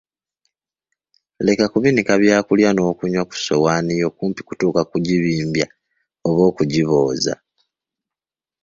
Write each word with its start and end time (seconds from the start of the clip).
Leka 1.45 1.65
kubinika 1.73 2.13
byakulya 2.21 2.69
n'okunywa 2.73 3.23
ku 3.29 3.35
ssowaani 3.39 3.93
yo 4.03 4.09
kumpi 4.15 4.41
kutuuka 4.47 4.81
kugibimbya 4.91 5.67
oba 6.27 6.41
okigibooza. 6.49 7.33